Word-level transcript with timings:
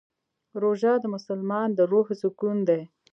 روژه 0.61 0.93
د 0.99 1.05
مسلمان 1.15 1.69
د 1.77 1.79
روح 1.91 2.07
سکون 2.21 2.57
دی. 2.69 2.81